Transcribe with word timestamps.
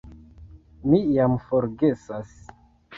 Mi 0.87 1.03
jam 1.19 1.39
forgesas! 1.47 2.37